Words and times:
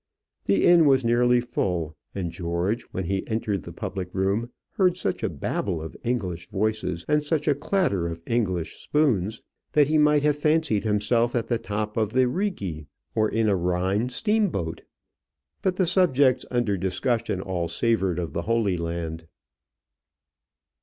The 0.45 0.65
inn 0.65 0.87
was 0.87 1.05
nearly 1.05 1.39
full, 1.39 1.95
and 2.15 2.31
George, 2.31 2.81
when 2.89 3.03
he 3.03 3.23
entered 3.27 3.61
the 3.61 3.71
public 3.71 4.09
room, 4.15 4.49
heard 4.71 4.97
such 4.97 5.21
a 5.21 5.29
Babel 5.29 5.79
of 5.79 5.95
English 6.03 6.49
voices, 6.49 7.05
and 7.07 7.23
such 7.23 7.47
a 7.47 7.53
clatter 7.53 8.07
of 8.07 8.23
English 8.25 8.81
spoons 8.83 9.43
that 9.73 9.89
he 9.89 9.99
might 9.99 10.23
have 10.23 10.35
fancied 10.37 10.85
himself 10.85 11.35
at 11.35 11.49
the 11.49 11.59
top 11.59 11.97
of 11.97 12.13
the 12.13 12.27
Righi 12.27 12.87
or 13.13 13.29
in 13.29 13.47
a 13.47 13.55
Rhine 13.55 14.09
steamboat. 14.09 14.81
But 15.61 15.75
the 15.75 15.85
subjects 15.85 16.47
under 16.49 16.77
discussion 16.77 17.39
all 17.39 17.67
savoured 17.67 18.17
of 18.17 18.33
the 18.33 18.41
Holy 18.41 18.77
Land. 18.77 19.27